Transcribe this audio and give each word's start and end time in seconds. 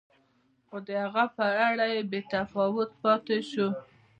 خو 0.67 0.77
د 0.87 0.89
هغه 1.03 1.25
په 1.37 1.45
اړه 1.67 1.85
بې 2.11 2.21
تفاوت 2.31 2.91
پاتې 3.01 3.37
شو. 3.51 3.67